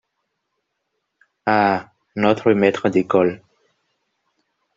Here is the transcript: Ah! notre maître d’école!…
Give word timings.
Ah! 1.45 1.91
notre 2.15 2.53
maître 2.53 2.89
d’école!… 2.89 3.43